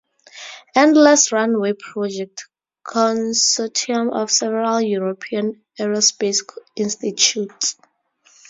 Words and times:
"Endless 0.73 1.31
Runway 1.31 1.73
Project", 1.73 2.47
consortium 2.83 4.11
of 4.11 4.31
several 4.31 4.81
European 4.81 5.61
aerospace 5.79 6.39
institutes. 6.75 7.75